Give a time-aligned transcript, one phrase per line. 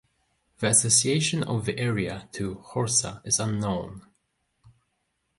[0.57, 4.01] The association of the area to Horsa is unknown.